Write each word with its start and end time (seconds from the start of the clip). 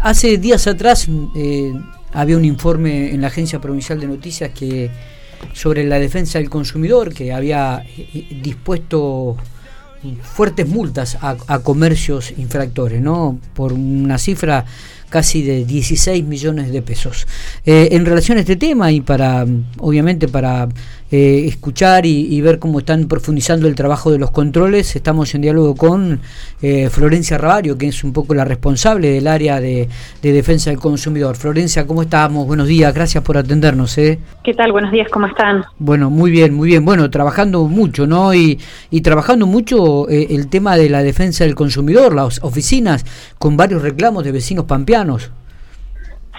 hace 0.00 0.38
días 0.38 0.66
atrás 0.66 1.08
eh, 1.34 1.72
había 2.12 2.36
un 2.36 2.44
informe 2.44 3.12
en 3.12 3.20
la 3.20 3.28
Agencia 3.28 3.60
Provincial 3.60 4.00
de 4.00 4.06
Noticias 4.06 4.50
que 4.50 4.90
sobre 5.52 5.84
la 5.84 5.98
defensa 5.98 6.38
del 6.38 6.50
consumidor 6.50 7.12
que 7.12 7.32
había 7.32 7.84
eh, 7.96 8.40
dispuesto 8.42 9.36
fuertes 10.22 10.68
multas 10.68 11.16
a, 11.20 11.36
a 11.46 11.60
comercios 11.60 12.32
infractores, 12.36 13.00
¿no? 13.00 13.38
Por 13.54 13.72
una 13.72 14.18
cifra 14.18 14.64
casi 15.12 15.42
de 15.42 15.66
16 15.66 16.24
millones 16.24 16.72
de 16.72 16.80
pesos. 16.80 17.28
Eh, 17.66 17.90
en 17.92 18.06
relación 18.06 18.38
a 18.38 18.40
este 18.40 18.56
tema 18.56 18.90
y 18.90 19.02
para, 19.02 19.46
obviamente, 19.78 20.26
para 20.26 20.68
eh, 21.10 21.44
escuchar 21.46 22.06
y, 22.06 22.40
ver 22.40 22.58
cómo 22.58 22.78
están 22.78 23.06
profundizando 23.06 23.68
el 23.68 23.74
trabajo 23.74 24.10
de 24.10 24.18
los 24.18 24.30
controles, 24.30 24.96
estamos 24.96 25.34
en 25.34 25.42
diálogo 25.42 25.76
con 25.76 26.20
eh, 26.62 26.88
Florencia 26.88 27.36
Rabario, 27.36 27.76
que 27.76 27.88
es 27.88 28.02
un 28.02 28.14
poco 28.14 28.34
la 28.34 28.46
responsable 28.46 29.10
del 29.10 29.26
área 29.28 29.60
de, 29.60 29.88
defensa 30.22 30.70
del 30.70 30.78
consumidor. 30.78 31.36
Florencia, 31.36 31.86
¿cómo 31.86 32.02
estamos? 32.02 32.46
Buenos 32.46 32.66
días, 32.66 32.92
gracias 32.94 33.22
por 33.22 33.36
atendernos. 33.36 33.94
¿Qué 33.94 34.54
tal? 34.56 34.72
Buenos 34.72 34.90
días, 34.90 35.08
¿cómo 35.12 35.26
están? 35.26 35.62
Bueno, 35.78 36.08
muy 36.08 36.30
bien, 36.30 36.54
muy 36.54 36.68
bien. 36.68 36.86
Bueno, 36.86 37.10
trabajando 37.10 37.64
mucho, 37.66 38.06
¿no? 38.06 38.32
Y, 38.32 38.58
y 38.90 39.02
trabajando 39.02 39.46
mucho 39.46 40.08
el 40.08 40.48
tema 40.48 40.76
de 40.76 40.88
la 40.88 41.02
defensa 41.02 41.44
del 41.44 41.54
consumidor, 41.54 42.14
las 42.14 42.42
oficinas 42.42 43.04
con 43.38 43.58
varios 43.58 43.82
reclamos 43.82 44.24
de 44.24 44.32
vecinos 44.32 44.64
pampeanos 44.64 45.01
mexicanos 45.02 45.41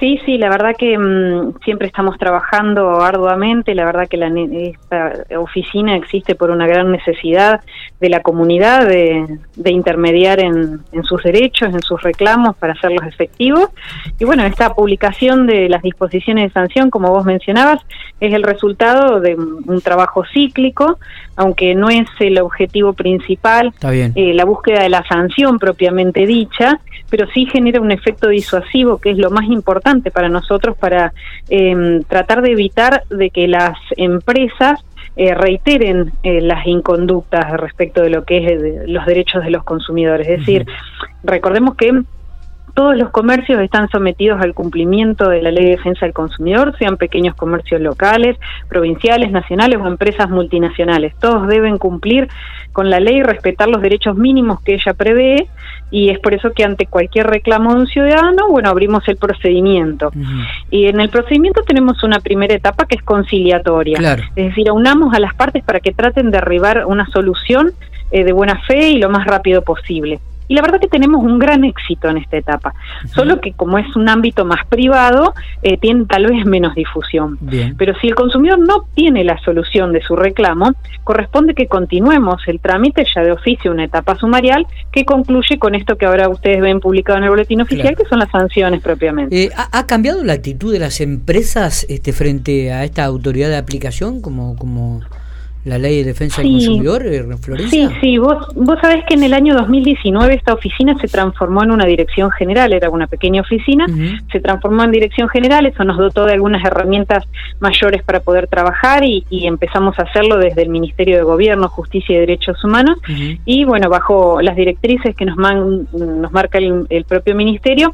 Sí, 0.04 0.20
sí, 0.26 0.38
la 0.38 0.50
verdad 0.50 0.76
que 0.78 0.98
mm, 0.98 1.60
siempre 1.64 1.88
estamos 1.88 2.18
trabajando 2.18 3.00
arduamente, 3.00 3.74
la 3.74 3.86
verdad 3.86 4.06
que 4.10 4.18
la, 4.18 4.28
esta 4.28 5.14
oficina 5.40 5.96
existe 5.96 6.36
por 6.36 6.52
una 6.52 6.68
gran 6.68 6.92
necesidad 6.92 7.62
de 8.02 8.10
la 8.10 8.20
comunidad 8.20 8.86
de, 8.86 9.40
intermediar 9.64 10.42
en, 10.42 10.82
sus 11.04 11.24
derechos, 11.24 11.74
en 11.74 11.82
sus 11.82 12.02
reclamos 12.02 12.54
para 12.58 12.74
hacerlos 12.74 13.08
efectivos. 13.08 13.70
Y 14.20 14.26
bueno, 14.26 14.44
esta 14.44 14.74
publicación 14.74 15.48
de 15.48 15.70
las 15.70 15.82
disposiciones 15.82 16.50
de 16.50 16.54
sanción, 16.54 16.90
como 16.90 17.08
vos 17.08 17.24
mencionabas, 17.24 17.80
es 18.20 18.34
el 18.34 18.44
resultado 18.44 19.22
de 19.22 19.36
un 19.36 19.80
trabajo 19.82 20.26
cíclico, 20.34 21.00
aunque 21.38 21.76
no 21.76 21.90
es 21.90 22.10
el 22.20 22.42
objetivo 22.42 22.92
principal, 22.92 23.73
eh, 23.90 24.34
la 24.34 24.44
búsqueda 24.44 24.84
de 24.84 24.90
la 24.90 25.08
sanción 25.08 25.60
propiamente 25.60 26.26
dicha, 26.26 26.82
pero 27.10 27.26
sí 27.34 27.45
genera 27.45 27.80
un 27.80 27.92
efecto 27.92 28.28
disuasivo, 28.28 28.98
que 28.98 29.12
es 29.12 29.17
lo 29.17 29.30
más 29.30 29.45
importante 29.45 29.92
para 30.02 30.30
nosotros 30.30 30.77
para 30.77 31.13
em, 31.49 32.02
tratar 32.03 32.41
de 32.41 32.52
evitar 32.52 33.03
de 33.09 33.30
que 33.30 33.47
las 33.47 33.77
empresas 33.97 34.83
eh, 35.16 35.36
reiteren 35.36 36.11
eh, 36.23 36.41
las 36.41 36.66
inconductas 36.66 37.52
respecto 37.59 38.02
de 38.02 38.09
lo 38.09 38.23
que 38.23 38.38
es 38.38 38.89
los 38.89 39.05
derechos 39.05 39.44
de 39.44 39.52
los 39.52 39.64
consumidores. 39.64 40.27
Es 40.27 40.39
decir, 40.39 40.66
recordemos 41.23 41.75
que 41.75 42.03
todos 42.73 42.97
los 42.97 43.11
comercios 43.11 43.61
están 43.61 43.88
sometidos 43.89 44.41
al 44.41 44.55
cumplimiento 44.55 45.30
de 45.30 45.44
la 45.44 45.52
ley 45.52 45.66
de 45.66 45.71
defensa 45.71 46.05
del 46.05 46.14
consumidor, 46.14 46.75
sean 46.80 46.97
pequeños 46.97 47.36
comercios 47.36 47.80
locales, 47.81 48.38
provinciales, 48.67 49.31
nacionales 49.31 49.80
o 49.80 49.88
empresas 49.88 50.30
multinacionales. 50.30 51.14
Todos 51.19 51.47
deben 51.47 51.77
cumplir 51.77 52.27
con 52.71 52.89
la 52.89 52.99
ley 52.99 53.17
y 53.17 53.23
respetar 53.23 53.69
los 53.69 53.81
derechos 53.81 54.17
mínimos 54.17 54.61
que 54.61 54.73
ella 54.73 54.95
prevé 54.95 55.47
y 55.94 56.09
es 56.09 56.17
por 56.17 56.33
eso 56.33 56.52
que 56.53 56.63
ante 56.63 56.88
cualquier 56.88 57.27
reclamo 57.27 57.75
de 57.75 57.81
un 57.81 57.88
ciudadano, 57.88 58.47
bueno, 58.49 58.67
abrimos 58.69 59.08
el 59.08 59.16
procedimiento. 59.16 60.11
Y 60.72 60.88
en 60.88 60.99
el 60.99 61.09
procedimiento 61.09 61.61
tenemos 61.61 62.02
una 62.03 62.19
primera 62.19 62.55
etapa 62.55 62.88
que 62.88 62.95
es 62.95 63.03
conciliatoria. 63.03 63.99
Es 64.36 64.47
decir, 64.47 64.69
aunamos 64.69 65.14
a 65.14 65.19
las 65.19 65.36
partes 65.36 65.64
para 65.64 65.80
que 65.81 65.91
traten 65.91 66.31
de 66.31 66.39
arribar 66.39 66.88
una 66.88 67.05
solución 67.11 67.73
eh, 68.09 68.23
de 68.23 68.31
buena 68.31 68.59
fe 68.66 68.89
y 68.89 68.97
lo 68.97 69.09
más 69.09 69.27
rápido 69.27 69.61
posible. 69.61 70.19
Y 70.54 70.56
la 70.56 70.62
verdad 70.62 70.80
que 70.80 70.88
tenemos 70.88 71.23
un 71.23 71.40
gran 71.40 71.64
éxito 71.64 72.08
en 72.09 72.18
esta 72.18 72.38
etapa, 72.38 72.76
solo 73.16 73.42
que 73.42 73.54
como 73.54 73.80
es 73.80 73.96
un 73.96 74.08
ámbito 74.08 74.46
más 74.46 74.64
privado, 74.68 75.34
eh, 75.64 75.80
tiene 75.80 76.06
tal 76.06 76.28
vez 76.28 76.45
menos 76.45 76.76
difusión. 76.76 77.40
Pero 77.76 77.95
si 78.00 78.10
el 78.10 78.14
consumidor 78.14 78.60
no 78.60 78.86
tiene 78.94 79.23
la 79.23 79.40
solución 79.40 79.94
de 79.94 80.04
su 80.04 80.16
reclamo, 80.16 80.73
corresponde 81.04 81.55
que 81.55 81.66
continuemos 81.66 82.44
el 82.45 82.60
trámite 82.60 83.04
ya 83.16 83.23
de 83.23 83.32
oficio, 83.32 83.72
una 83.72 83.86
etapa 83.86 84.16
sumarial, 84.16 84.67
que 84.92 85.05
concluye 85.05 85.58
con 85.58 85.73
esto 85.73 85.98
que 85.98 86.05
ahora 86.05 86.30
ustedes 86.30 86.61
ven 86.61 86.80
publicado 86.80 87.17
en 87.17 87.23
el 87.23 87.32
boletín 87.32 87.61
oficial, 87.61 87.95
que 87.95 88.06
son 88.06 88.20
las 88.20 88.30
sanciones 88.30 88.80
propiamente. 88.80 89.45
Eh, 89.45 89.50
¿ha, 89.56 89.88
cambiado 89.88 90.23
la 90.23 90.33
actitud 90.33 90.72
de 90.72 90.77
las 90.77 91.02
empresas 91.02 91.83
este, 91.89 92.14
frente 92.14 92.72
a 92.72 92.83
esta 92.83 93.06
autoridad 93.06 93.50
de 93.50 93.58
aplicación 93.58 94.22
como... 94.22 94.56
como 94.56 95.02
la 95.66 95.78
ley 95.78 96.00
de 96.00 96.06
defensa 96.06 96.42
del 96.42 96.52
consumidor, 96.52 97.06
eh, 97.06 97.26
Florencia? 97.40 97.90
Sí, 97.90 97.96
sí, 98.02 98.18
vos, 98.18 98.48
vos 98.56 98.78
sabés 98.82 99.06
que 99.06 99.14
en 99.14 99.24
el 99.24 99.34
año 99.34 99.56
2019 99.56 100.34
esta 100.34 100.54
oficina 100.54 100.96
se 101.00 101.08
transformó 101.08 101.64
en 101.64 101.72
una 101.72 101.86
dirección 101.86 102.32
general, 102.32 102.74
era 102.74 102.90
una 102.90 103.08
pequeña 103.08 103.42
oficina, 103.42 103.86
se 104.32 104.40
transformó 104.40 104.84
en 104.84 104.92
dirección 104.92 105.30
general, 105.30 105.66
eso 105.66 105.84
nos 105.84 105.98
dotó 105.98 106.26
de 106.26 106.34
algunas 106.34 106.64
herramientas 106.66 107.26
mayores 107.60 108.04
para 108.04 108.20
poder 108.20 108.48
trabajar 108.48 109.04
y, 109.04 109.24
empezamos 109.46 109.98
a 110.00 110.04
hacerlo 110.04 110.38
desde 110.38 110.62
el 110.62 110.70
Ministerio 110.70 111.18
de 111.18 111.24
Gobierno, 111.24 111.68
Justicia 111.68 112.16
y 112.16 112.20
Derechos 112.20 112.64
Humanos 112.64 112.98
y 113.45 113.66
bueno, 113.66 113.90
bajo 113.90 114.42
las 114.42 114.56
directrices 114.56 115.16
que 115.16 115.26
nos, 115.26 115.38
nos 115.38 116.32
marca 116.32 116.58
el 116.58 117.06
propio 117.08 117.36
Ministerio, 117.36 117.94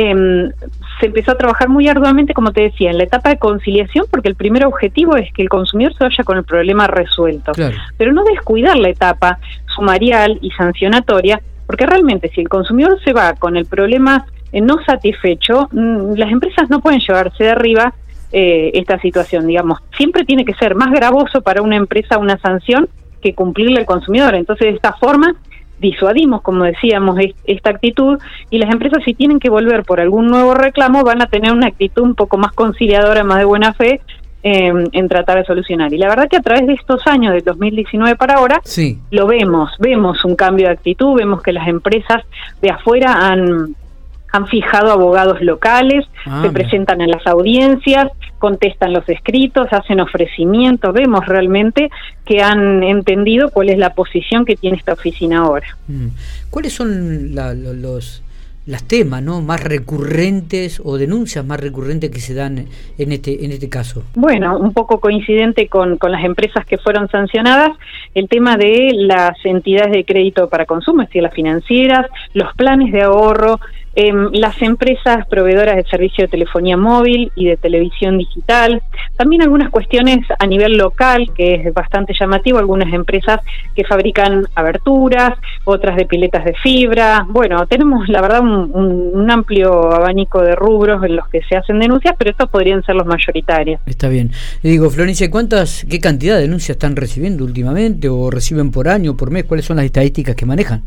eh, 0.00 0.50
se 1.00 1.06
empezó 1.06 1.32
a 1.32 1.36
trabajar 1.36 1.68
muy 1.68 1.88
arduamente, 1.88 2.32
como 2.32 2.52
te 2.52 2.62
decía, 2.62 2.92
en 2.92 2.98
la 2.98 3.04
etapa 3.04 3.30
de 3.30 3.38
conciliación, 3.38 4.06
porque 4.08 4.28
el 4.28 4.36
primer 4.36 4.64
objetivo 4.64 5.16
es 5.16 5.32
que 5.32 5.42
el 5.42 5.48
consumidor 5.48 5.92
se 5.94 6.04
vaya 6.04 6.22
con 6.22 6.38
el 6.38 6.44
problema 6.44 6.86
resuelto, 6.86 7.50
pero 7.96 8.12
no 8.12 8.22
descuidar 8.22 8.76
la 8.76 8.90
etapa 8.90 9.40
sumarial 9.74 10.38
y 10.40 10.52
sancionatoria, 10.52 11.40
porque 11.66 11.84
realmente 11.84 12.30
si 12.32 12.40
el 12.40 12.48
consumidor 12.48 13.00
se 13.02 13.12
va 13.12 13.34
con 13.34 13.56
el 13.56 13.66
problema 13.66 14.24
eh, 14.52 14.60
no 14.60 14.76
satisfecho, 14.84 15.68
mm, 15.72 16.14
las 16.14 16.30
empresas 16.30 16.70
no 16.70 16.78
pueden 16.80 17.00
llevarse 17.00 17.42
de 17.42 17.50
arriba 17.50 17.92
eh, 18.30 18.70
esta 18.74 19.00
situación, 19.00 19.48
digamos. 19.48 19.80
Siempre 19.96 20.24
tiene 20.24 20.44
que 20.44 20.54
ser 20.54 20.76
más 20.76 20.92
gravoso 20.92 21.42
para 21.42 21.60
una 21.60 21.74
empresa 21.74 22.18
una 22.18 22.38
sanción 22.38 22.88
que 23.20 23.34
cumplirle 23.34 23.80
al 23.80 23.86
consumidor. 23.86 24.36
Entonces, 24.36 24.68
de 24.68 24.74
esta 24.76 24.92
forma, 24.92 25.34
disuadimos, 25.80 26.42
como 26.42 26.64
decíamos, 26.64 27.18
esta 27.44 27.70
actitud 27.70 28.18
y 28.50 28.58
las 28.58 28.70
empresas 28.70 29.02
si 29.04 29.14
tienen 29.14 29.38
que 29.38 29.50
volver 29.50 29.84
por 29.84 30.00
algún 30.00 30.26
nuevo 30.26 30.54
reclamo 30.54 31.04
van 31.04 31.22
a 31.22 31.26
tener 31.26 31.52
una 31.52 31.68
actitud 31.68 32.02
un 32.02 32.14
poco 32.14 32.38
más 32.38 32.52
conciliadora, 32.52 33.24
más 33.24 33.38
de 33.38 33.44
buena 33.44 33.72
fe 33.74 34.00
em, 34.42 34.86
en 34.92 35.08
tratar 35.08 35.38
de 35.38 35.44
solucionar. 35.44 35.92
Y 35.92 35.98
la 35.98 36.08
verdad 36.08 36.28
que 36.28 36.36
a 36.36 36.42
través 36.42 36.66
de 36.66 36.74
estos 36.74 37.06
años, 37.06 37.32
del 37.32 37.44
2019 37.44 38.16
para 38.16 38.34
ahora, 38.34 38.60
sí. 38.64 38.98
lo 39.10 39.26
vemos, 39.26 39.70
vemos 39.78 40.24
un 40.24 40.36
cambio 40.36 40.66
de 40.66 40.72
actitud, 40.72 41.16
vemos 41.16 41.42
que 41.42 41.52
las 41.52 41.68
empresas 41.68 42.22
de 42.60 42.70
afuera 42.70 43.28
han 43.28 43.74
han 44.32 44.46
fijado 44.46 44.92
abogados 44.92 45.40
locales, 45.40 46.06
ah, 46.26 46.42
se 46.42 46.50
presentan 46.50 47.00
en 47.00 47.10
las 47.10 47.26
audiencias, 47.26 48.08
contestan 48.38 48.92
los 48.92 49.08
escritos, 49.08 49.68
hacen 49.72 50.00
ofrecimientos, 50.00 50.92
vemos 50.92 51.26
realmente 51.26 51.90
que 52.24 52.42
han 52.42 52.82
entendido 52.82 53.50
cuál 53.50 53.70
es 53.70 53.78
la 53.78 53.94
posición 53.94 54.44
que 54.44 54.56
tiene 54.56 54.76
esta 54.76 54.92
oficina 54.92 55.38
ahora. 55.38 55.66
Mm. 55.88 56.08
¿Cuáles 56.50 56.72
son 56.72 57.34
los 57.34 58.22
las 58.68 58.84
temas 58.84 59.22
no 59.22 59.40
más 59.40 59.64
recurrentes 59.64 60.80
o 60.84 60.98
denuncias 60.98 61.42
más 61.42 61.58
recurrentes 61.58 62.10
que 62.10 62.20
se 62.20 62.34
dan 62.34 62.66
en 62.98 63.12
este 63.12 63.46
en 63.46 63.50
este 63.50 63.70
caso 63.70 64.04
bueno 64.14 64.58
un 64.58 64.74
poco 64.74 65.00
coincidente 65.00 65.68
con, 65.68 65.96
con 65.96 66.12
las 66.12 66.22
empresas 66.22 66.66
que 66.66 66.76
fueron 66.76 67.08
sancionadas 67.08 67.70
el 68.14 68.28
tema 68.28 68.58
de 68.58 68.90
las 68.94 69.38
entidades 69.44 69.92
de 69.92 70.04
crédito 70.04 70.50
para 70.50 70.66
consumo 70.66 71.00
es 71.00 71.08
decir 71.08 71.22
las 71.22 71.32
financieras 71.32 72.06
los 72.34 72.52
planes 72.56 72.92
de 72.92 73.00
ahorro 73.00 73.58
eh, 74.00 74.12
las 74.30 74.62
empresas 74.62 75.26
proveedoras 75.26 75.74
de 75.74 75.82
servicio 75.82 76.22
de 76.22 76.28
telefonía 76.28 76.76
móvil 76.76 77.32
y 77.34 77.46
de 77.46 77.56
televisión 77.56 78.16
digital, 78.16 78.80
también 79.16 79.42
algunas 79.42 79.70
cuestiones 79.70 80.24
a 80.38 80.46
nivel 80.46 80.76
local, 80.78 81.32
que 81.34 81.54
es 81.56 81.74
bastante 81.74 82.14
llamativo, 82.16 82.58
algunas 82.58 82.94
empresas 82.94 83.40
que 83.74 83.82
fabrican 83.82 84.46
aberturas, 84.54 85.36
otras 85.64 85.96
de 85.96 86.06
piletas 86.06 86.44
de 86.44 86.54
fibra. 86.54 87.26
Bueno, 87.28 87.66
tenemos 87.66 88.08
la 88.08 88.20
verdad 88.20 88.40
un, 88.40 89.28
amplio 89.28 89.92
abanico 89.92 90.42
de 90.42 90.54
rubros 90.54 91.02
en 91.02 91.16
los 91.16 91.26
que 91.26 91.42
se 91.42 91.56
hacen 91.56 91.80
denuncias, 91.80 92.14
pero 92.16 92.30
estos 92.30 92.48
podrían 92.50 92.84
ser 92.84 92.94
los 92.94 93.04
mayoritarios. 93.04 93.80
Está 93.84 94.08
bien. 94.08 94.30
Digo, 94.62 94.90
Florencia, 94.90 95.28
¿cuántas, 95.28 95.84
qué 95.90 95.98
cantidad 95.98 96.36
de 96.36 96.42
denuncias 96.42 96.76
están 96.76 96.94
recibiendo 96.94 97.44
últimamente 97.44 98.08
o 98.08 98.30
reciben 98.30 98.70
por 98.70 98.88
año, 98.88 99.16
por 99.16 99.32
mes? 99.32 99.42
¿Cuáles 99.42 99.66
son 99.66 99.78
las 99.78 99.86
estadísticas 99.86 100.36
que 100.36 100.46
manejan? 100.46 100.84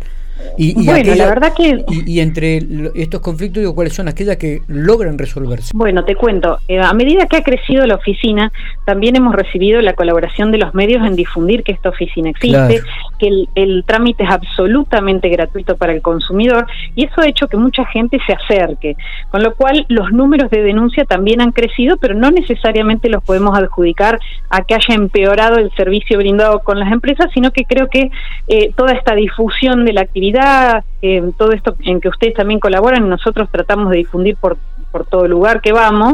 Y, 0.57 0.85
bueno, 0.85 1.15
la 1.15 1.27
verdad 1.27 1.53
que... 1.55 1.83
Y, 2.05 2.19
entre 2.19 2.61
estos 2.95 3.21
conflictos, 3.21 3.61
digo, 3.61 3.73
¿cuáles 3.73 3.93
son 3.93 4.07
aquellas 4.07 4.37
que 4.37 4.61
logran 4.67 5.17
resolverse? 5.17 5.71
Bueno, 5.73 6.03
te 6.05 6.15
cuento, 6.15 6.59
eh, 6.67 6.79
a 6.79 6.93
medida 6.93 7.25
que 7.27 7.37
ha 7.37 7.43
crecido 7.43 7.85
la 7.85 7.95
oficina, 7.95 8.51
también 8.85 9.15
hemos 9.15 9.33
recibido 9.33 9.81
la 9.81 9.93
colaboración 9.93 10.51
de 10.51 10.57
los 10.57 10.73
medios 10.73 11.05
en 11.05 11.15
difundir 11.15 11.63
que 11.63 11.71
esta 11.71 11.89
oficina 11.89 12.29
existe, 12.29 12.81
que 13.21 13.27
el, 13.27 13.49
el, 13.53 13.83
trámite 13.85 14.23
es 14.23 14.31
absolutamente 14.31 15.29
gratuito 15.29 15.77
para 15.77 15.93
el 15.93 16.01
consumidor 16.01 16.65
y 16.95 17.05
eso 17.05 17.21
ha 17.21 17.27
hecho 17.27 17.47
que 17.47 17.55
mucha 17.55 17.85
gente 17.85 18.17
se 18.25 18.33
acerque, 18.33 18.97
con 19.29 19.43
lo 19.43 19.53
cual 19.53 19.85
los 19.89 20.11
números 20.11 20.49
de 20.49 20.63
denuncia 20.63 21.05
también 21.05 21.39
han 21.39 21.51
crecido, 21.51 21.97
pero 21.97 22.15
no 22.15 22.31
necesariamente 22.31 23.09
los 23.09 23.23
podemos 23.23 23.55
adjudicar 23.55 24.19
a 24.49 24.63
que 24.63 24.73
haya 24.73 24.95
empeorado 24.95 25.57
el 25.57 25.71
servicio 25.75 26.17
brindado 26.17 26.61
con 26.61 26.79
las 26.79 26.91
empresas, 26.91 27.27
sino 27.31 27.51
que 27.51 27.65
creo 27.65 27.87
que 27.87 28.09
eh, 28.47 28.71
toda 28.75 28.93
esta 28.93 29.13
difusión 29.13 29.85
de 29.85 29.93
la 29.93 30.01
actividad, 30.01 30.83
eh, 31.03 31.21
todo 31.37 31.51
esto 31.51 31.75
en 31.83 32.01
que 32.01 32.09
ustedes 32.09 32.33
también 32.33 32.59
colaboran, 32.59 33.07
nosotros 33.07 33.49
tratamos 33.51 33.91
de 33.91 33.97
difundir 33.97 34.35
por 34.35 34.57
por 34.91 35.05
todo 35.05 35.27
lugar 35.27 35.61
que 35.61 35.71
vamos 35.71 36.13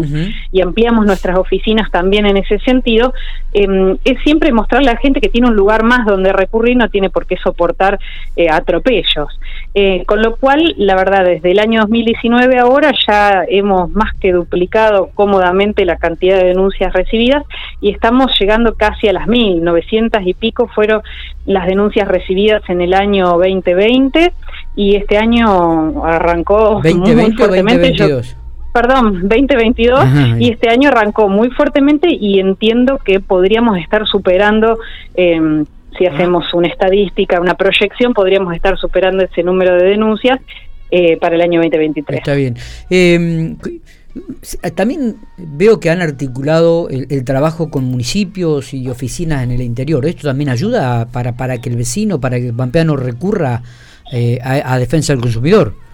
y 0.52 0.62
ampliamos 0.62 1.06
nuestras 1.06 1.38
oficinas 1.38 1.90
también 1.92 2.26
en 2.26 2.38
ese 2.38 2.60
sentido, 2.60 3.14
em, 3.54 3.98
es 4.06 4.20
siempre 4.24 4.52
mostrarle 4.52 4.90
a 4.90 4.94
la 4.94 5.00
gente 5.00 5.20
que 5.20 5.30
tiene 5.30 5.48
un 5.48 5.56
lugar 5.56 5.84
más 5.84 6.06
donde 6.06 6.32
recurrir, 6.34 6.78
no 6.78 6.90
tiene 6.90 7.10
por 7.10 7.26
qué 7.26 7.38
soportar 7.38 8.00
eh, 8.36 8.50
atropellos. 8.50 9.40
Eh, 9.74 10.04
con 10.06 10.22
lo 10.22 10.36
cual, 10.38 10.76
la 10.78 10.96
verdad, 10.96 11.24
desde 11.24 11.52
el 11.52 11.60
año 11.60 11.82
2019 11.82 12.58
ahora 12.58 12.92
ya 13.08 13.44
hemos 13.48 13.92
más 13.92 14.14
que 14.20 14.32
duplicado 14.32 15.10
cómodamente 15.14 15.86
la 15.86 15.98
cantidad 15.98 16.38
de 16.38 16.46
denuncias 16.46 16.94
recibidas 16.94 17.44
y 17.82 17.92
estamos 17.92 18.32
llegando 18.40 18.76
casi 18.76 19.08
a 19.08 19.14
las 19.14 19.28
mil, 19.28 19.64
900 19.64 20.22
y 20.26 20.34
pico 20.34 20.68
fueron 20.68 21.02
las 21.46 21.68
denuncias 21.68 22.08
recibidas 22.08 22.62
en 22.70 22.82
el 22.82 22.94
año 22.94 23.28
2020 23.38 24.34
y 24.76 24.96
este 24.96 25.18
año 25.18 26.04
arrancó 26.06 26.82
muy, 26.84 27.32
fuertemente 27.34 27.94
perdón, 28.74 29.28
2022 29.28 30.06
y 30.40 30.52
este 30.52 30.70
año 30.70 30.90
arrancó 30.90 31.30
muy 31.30 31.50
fuertemente 31.50 32.10
y 32.10 32.40
entiendo 32.40 33.00
que 33.04 33.20
podríamos 33.20 33.78
estar 33.80 34.06
superando, 34.08 34.80
em, 35.16 35.66
si 35.98 36.06
hacemos 36.06 36.54
una 36.54 36.68
estadística, 36.68 37.42
una 37.42 37.56
proyección, 37.56 38.14
podríamos 38.14 38.54
estar 38.56 38.78
superando 38.78 39.24
ese 39.24 39.44
número 39.44 39.76
de 39.76 39.86
denuncias 39.86 40.40
eh, 40.92 41.18
para 41.18 41.36
el 41.36 41.42
año 41.42 41.60
2023. 41.60 42.20
Está 42.20 42.36
bien. 42.36 42.56
Em, 42.90 43.58
también 44.76 45.18
veo 45.38 45.80
que 45.80 45.90
han 45.90 46.02
articulado 46.02 46.88
el, 46.90 47.24
trabajo 47.24 47.70
con 47.70 47.84
municipios 47.84 48.74
y 48.74 48.90
oficinas 48.90 49.44
en 49.44 49.52
el 49.52 49.62
interior. 49.62 50.06
¿Esto 50.06 50.28
también 50.28 50.50
ayuda 50.50 51.08
para, 51.08 51.34
para 51.34 51.60
que 51.60 51.70
el 51.70 51.76
vecino, 51.76 52.20
para 52.20 52.38
que 52.40 52.48
el 52.48 52.54
pampeano 52.54 52.96
recurra 52.96 53.62
eh, 54.12 54.40
a 54.42 54.80
defensa 54.80 55.14
del 55.14 55.22
consumidor? 55.22 55.87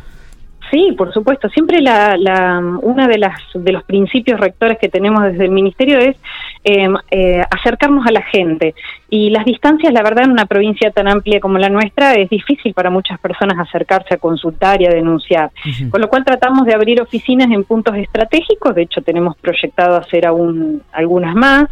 Sí, 0.73 0.91
por 0.97 1.13
supuesto. 1.13 1.49
Siempre 1.49 1.81
la, 1.81 2.17
la, 2.17 2.59
una 2.81 3.07
de 3.07 3.19
las 3.19 3.39
de 3.53 3.71
los 3.71 3.83
principios 3.83 4.39
rectores 4.39 4.79
que 4.79 4.89
tenemos 4.89 5.21
desde 5.21 5.45
el 5.45 5.51
ministerio 5.51 5.99
es 5.99 6.15
eh, 6.63 6.87
eh, 7.11 7.43
acercarnos 7.51 8.07
a 8.07 8.11
la 8.11 8.23
gente 8.23 8.73
y 9.07 9.29
las 9.29 9.45
distancias, 9.45 9.93
la 9.93 10.01
verdad, 10.01 10.23
en 10.23 10.31
una 10.31 10.47
provincia 10.47 10.89
tan 10.89 11.07
amplia 11.07 11.39
como 11.39 11.59
la 11.59 11.69
nuestra 11.69 12.15
es 12.15 12.27
difícil 12.27 12.73
para 12.73 12.89
muchas 12.89 13.19
personas 13.19 13.59
acercarse 13.59 14.15
a 14.15 14.17
consultar 14.17 14.81
y 14.81 14.87
a 14.87 14.89
denunciar. 14.89 15.51
Con 15.91 16.01
lo 16.01 16.09
cual 16.09 16.25
tratamos 16.25 16.65
de 16.65 16.73
abrir 16.73 16.99
oficinas 16.99 17.51
en 17.51 17.65
puntos 17.65 17.95
estratégicos. 17.95 18.73
De 18.73 18.81
hecho, 18.81 19.03
tenemos 19.03 19.37
proyectado 19.37 19.97
hacer 19.97 20.25
aún 20.25 20.81
algunas 20.91 21.35
más. 21.35 21.65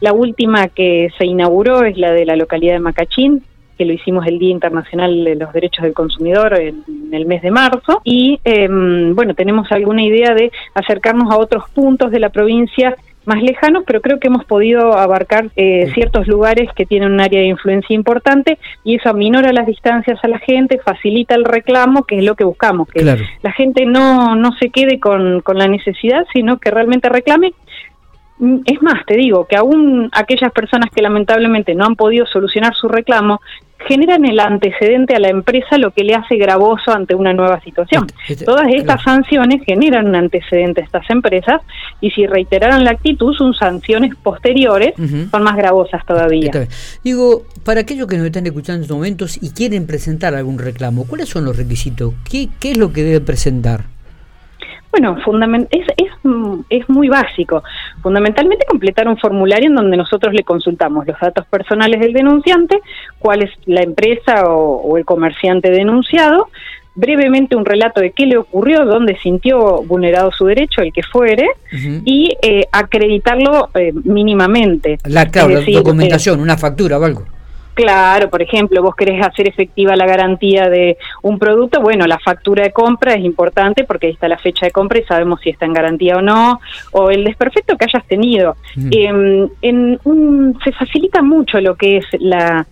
La 0.00 0.14
última 0.14 0.68
que 0.68 1.10
se 1.18 1.26
inauguró 1.26 1.84
es 1.84 1.98
la 1.98 2.12
de 2.12 2.24
la 2.24 2.36
localidad 2.36 2.72
de 2.72 2.80
Macachín, 2.80 3.42
que 3.76 3.84
lo 3.84 3.92
hicimos 3.92 4.26
el 4.26 4.38
Día 4.38 4.50
Internacional 4.50 5.24
de 5.24 5.36
los 5.36 5.52
Derechos 5.52 5.82
del 5.82 5.94
Consumidor 5.94 6.58
en, 6.58 6.84
el 7.12 7.26
mes 7.26 7.42
de 7.42 7.50
marzo. 7.50 8.00
Y 8.04 8.40
em, 8.44 9.14
bueno, 9.14 9.34
tenemos 9.34 9.70
alguna 9.70 10.02
idea 10.02 10.34
de 10.34 10.50
acercarnos 10.74 11.32
a 11.32 11.38
otros 11.38 11.68
puntos 11.70 12.10
de 12.10 12.20
la 12.20 12.30
provincia 12.30 12.96
más 13.26 13.42
lejanos, 13.42 13.82
pero 13.86 14.00
creo 14.00 14.18
que 14.18 14.28
hemos 14.28 14.44
podido 14.44 14.96
abarcar 14.96 15.50
eh, 15.56 15.90
ciertos 15.94 16.26
lugares 16.28 16.70
que 16.74 16.86
tienen 16.86 17.12
un 17.12 17.20
área 17.20 17.40
de 17.40 17.46
influencia 17.46 17.94
importante 17.94 18.58
y 18.84 18.94
eso 18.94 19.10
aminora 19.10 19.52
las 19.52 19.66
distancias 19.66 20.18
a 20.22 20.28
la 20.28 20.38
gente, 20.38 20.78
facilita 20.78 21.34
el 21.34 21.44
reclamo, 21.44 22.04
que 22.04 22.18
es 22.18 22.24
lo 22.24 22.36
que 22.36 22.44
buscamos, 22.44 22.88
que 22.88 23.02
la 23.02 23.52
gente 23.52 23.84
no, 23.84 24.36
no 24.36 24.52
se 24.58 24.70
quede 24.70 25.00
con, 25.00 25.40
con 25.40 25.58
la 25.58 25.66
necesidad, 25.66 26.24
sino 26.32 26.58
que 26.58 26.70
realmente 26.70 27.08
reclame 27.08 27.52
es 28.38 28.82
más, 28.82 29.04
te 29.06 29.16
digo 29.16 29.46
que 29.46 29.56
aún 29.56 30.10
aquellas 30.12 30.52
personas 30.52 30.90
que 30.94 31.00
lamentablemente 31.00 31.74
no 31.74 31.86
han 31.86 31.96
podido 31.96 32.26
solucionar 32.26 32.74
su 32.74 32.88
reclamo 32.88 33.40
generan 33.86 34.24
el 34.24 34.40
antecedente 34.40 35.14
a 35.14 35.20
la 35.20 35.28
empresa 35.28 35.78
lo 35.78 35.90
que 35.90 36.02
le 36.02 36.14
hace 36.14 36.36
gravoso 36.36 36.92
ante 36.92 37.14
una 37.14 37.32
nueva 37.32 37.60
situación. 37.60 38.06
Todas 38.44 38.68
estas 38.72 39.02
sanciones 39.02 39.62
generan 39.64 40.08
un 40.08 40.16
antecedente 40.16 40.80
a 40.80 40.84
estas 40.84 41.08
empresas 41.10 41.60
y 42.00 42.10
si 42.10 42.26
reiteraran 42.26 42.84
la 42.84 42.92
actitud, 42.92 43.34
sus 43.34 43.56
sanciones 43.58 44.14
posteriores 44.16 44.94
son 45.30 45.42
más 45.42 45.56
gravosas 45.56 46.04
todavía. 46.06 46.50
Digo, 47.04 47.42
para 47.64 47.80
aquellos 47.80 48.06
que 48.06 48.16
nos 48.16 48.26
están 48.26 48.46
escuchando 48.46 48.78
en 48.78 48.82
estos 48.82 48.96
momentos 48.96 49.42
y 49.42 49.50
quieren 49.50 49.86
presentar 49.86 50.34
algún 50.34 50.58
reclamo, 50.58 51.06
¿cuáles 51.06 51.28
son 51.28 51.44
los 51.44 51.56
requisitos? 51.56 52.14
¿Qué, 52.28 52.48
qué 52.58 52.72
es 52.72 52.78
lo 52.78 52.92
que 52.92 53.02
debe 53.02 53.20
presentar? 53.20 53.95
Bueno, 54.98 55.18
es, 55.70 55.86
es, 55.98 56.10
es 56.70 56.88
muy 56.88 57.08
básico. 57.08 57.62
Fundamentalmente 58.02 58.64
completar 58.66 59.06
un 59.08 59.18
formulario 59.18 59.68
en 59.68 59.74
donde 59.74 59.94
nosotros 59.94 60.32
le 60.32 60.42
consultamos 60.42 61.06
los 61.06 61.20
datos 61.20 61.44
personales 61.48 62.00
del 62.00 62.14
denunciante, 62.14 62.80
cuál 63.18 63.42
es 63.42 63.50
la 63.66 63.82
empresa 63.82 64.44
o, 64.46 64.96
el 64.96 65.04
comerciante 65.04 65.70
denunciado, 65.70 66.48
brevemente 66.94 67.56
un 67.56 67.66
relato 67.66 68.00
de 68.00 68.12
qué 68.12 68.24
le 68.24 68.38
ocurrió, 68.38 68.86
dónde 68.86 69.18
sintió 69.22 69.82
vulnerado 69.82 70.30
su 70.32 70.46
derecho, 70.46 70.80
el 70.80 70.94
que 70.94 71.02
fuere, 71.02 71.46
y 72.06 72.34
eh, 72.40 72.64
acreditarlo 72.72 73.68
eh, 73.74 73.92
mínimamente. 74.04 74.96
La, 75.04 75.26
claro, 75.26 75.60
documentación, 75.60 76.40
una 76.40 76.56
factura 76.56 76.98
o 76.98 77.04
algo. 77.04 77.35
Claro, 77.76 78.30
por 78.30 78.40
ejemplo, 78.40 78.82
vos 78.82 78.96
querés 78.96 79.22
hacer 79.22 79.46
efectiva 79.46 79.94
la 79.96 80.06
garantía 80.06 80.70
de 80.70 80.96
un 81.20 81.38
producto, 81.38 81.82
bueno, 81.82 82.06
la 82.06 82.18
factura 82.18 82.62
de 82.62 82.72
compra 82.72 83.12
es 83.12 83.22
importante 83.22 83.84
porque 83.84 84.06
ahí 84.06 84.14
está 84.14 84.28
la 84.28 84.38
fecha 84.38 84.64
de 84.64 84.72
compra 84.72 84.98
y 84.98 85.04
sabemos 85.04 85.42
si 85.42 85.50
está 85.50 85.66
en 85.66 85.74
garantía 85.74 86.16
o 86.16 86.22
no, 86.22 86.58
o 86.92 87.10
el 87.10 87.22
desperfecto 87.22 87.76
que 87.76 87.84
hayas 87.84 88.06
tenido. 88.06 88.56
Em, 88.90 89.46
en 89.60 90.00
se 90.64 90.72
facilita 90.72 91.20
mucho 91.20 91.60
lo 91.60 91.74
que 91.74 91.98
es 91.98 92.06
la, 92.18 92.66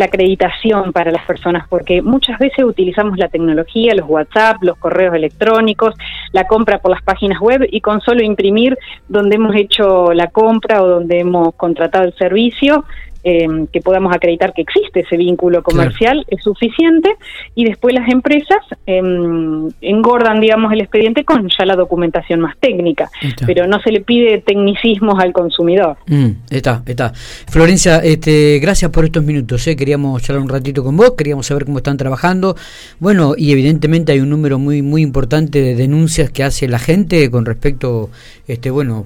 la 0.00 0.06
acreditación 0.06 0.92
para 0.92 1.10
las 1.10 1.24
personas, 1.24 1.66
porque 1.68 2.02
muchas 2.02 2.38
veces 2.38 2.62
utilizamos 2.64 3.18
la 3.18 3.28
tecnología, 3.28 3.94
los 3.94 4.08
WhatsApp, 4.08 4.62
los 4.62 4.76
correos 4.78 5.14
electrónicos, 5.14 5.94
la 6.32 6.44
compra 6.44 6.78
por 6.78 6.90
las 6.90 7.02
páginas 7.02 7.38
web 7.40 7.66
y 7.70 7.80
con 7.80 8.00
solo 8.00 8.22
imprimir 8.22 8.76
donde 9.08 9.36
hemos 9.36 9.54
hecho 9.54 10.12
la 10.12 10.28
compra 10.28 10.82
o 10.82 10.86
donde 10.86 11.20
hemos 11.20 11.54
contratado 11.54 12.04
el 12.04 12.14
servicio, 12.14 12.84
Em, 13.22 13.66
que 13.66 13.82
podamos 13.82 14.16
acreditar 14.16 14.54
que 14.54 14.62
existe 14.62 15.00
ese 15.00 15.18
vínculo 15.18 15.62
comercial 15.62 16.24
es 16.28 16.42
suficiente 16.42 17.10
y 17.54 17.66
después 17.66 17.94
las 17.94 18.08
empresas 18.08 18.56
em, 18.86 19.68
engordan, 19.82 20.40
digamos, 20.40 20.72
el 20.72 20.80
expediente 20.80 21.22
con 21.22 21.46
ya 21.50 21.66
la 21.66 21.76
documentación 21.76 22.40
más 22.40 22.56
técnica, 22.58 23.10
pero 23.44 23.66
no 23.66 23.78
se 23.82 23.92
le 23.92 24.00
pide 24.00 24.38
tecnicismos 24.38 25.22
al 25.22 25.34
consumidor. 25.34 25.98
Mm, 26.06 26.30
está, 26.48 26.82
está. 26.86 27.12
Florencia, 27.12 27.98
este, 27.98 28.58
gracias 28.58 28.90
por 28.90 29.04
estos 29.04 29.22
minutos. 29.22 29.66
¿eh? 29.66 29.76
Queríamos 29.76 30.22
charlar 30.22 30.42
un 30.42 30.48
ratito 30.48 30.82
con 30.82 30.96
vos, 30.96 31.12
queríamos 31.12 31.44
saber 31.44 31.66
cómo 31.66 31.76
están 31.76 31.98
trabajando. 31.98 32.56
Bueno, 33.00 33.34
y 33.36 33.52
evidentemente 33.52 34.12
hay 34.12 34.20
un 34.20 34.30
número 34.30 34.58
muy, 34.58 34.80
muy 34.80 35.02
importante 35.02 35.60
de 35.60 35.74
denuncias 35.74 36.30
que 36.30 36.42
hace 36.42 36.68
la 36.68 36.78
gente 36.78 37.30
con 37.30 37.44
respecto, 37.44 38.08
este, 38.48 38.70
bueno, 38.70 39.04